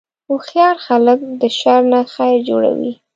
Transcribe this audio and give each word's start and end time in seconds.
هوښیار 0.27 0.75
خلک 0.87 1.19
د 1.41 1.43
شر 1.59 1.81
نه 1.91 1.99
خیر 2.13 2.37
جوړوي. 2.49 2.93